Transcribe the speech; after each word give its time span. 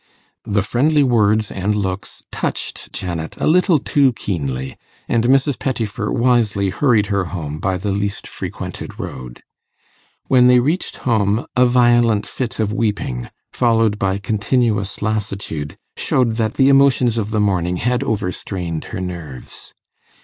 The 0.45 0.63
friendly 0.63 1.03
words 1.03 1.51
and 1.51 1.75
looks 1.75 2.23
touched 2.31 2.91
Janet 2.91 3.37
a 3.37 3.45
little 3.45 3.77
too 3.77 4.13
keenly, 4.13 4.75
and 5.07 5.25
Mrs. 5.25 5.59
Pettifer 5.59 6.11
wisely 6.11 6.71
hurried 6.71 7.05
her 7.13 7.25
home 7.25 7.59
by 7.59 7.77
the 7.77 7.91
least 7.91 8.25
frequented 8.25 8.99
road. 8.99 9.43
When 10.25 10.47
they 10.47 10.57
reached 10.57 10.97
home, 11.05 11.45
a 11.55 11.67
violent 11.67 12.25
fit 12.25 12.59
of 12.59 12.73
weeping, 12.73 13.29
followed 13.53 13.99
by 13.99 14.17
continuous 14.17 15.03
lassitude, 15.03 15.77
showed 15.95 16.37
that 16.37 16.55
the 16.55 16.69
emotions 16.69 17.19
of 17.19 17.29
the 17.29 17.39
morning 17.39 17.77
had 17.77 18.01
overstrained 18.03 18.85
her 18.85 19.01
nerves. 19.01 19.75